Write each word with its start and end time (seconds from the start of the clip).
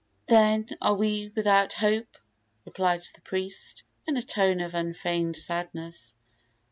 "Then 0.25 0.67
are 0.81 0.95
we 0.95 1.31
without 1.35 1.73
hope," 1.73 2.17
replied 2.65 3.03
the 3.13 3.21
priest, 3.21 3.83
in 4.07 4.17
a 4.17 4.23
tone 4.23 4.59
of 4.59 4.73
unfeigned 4.73 5.37
sadness. 5.37 6.15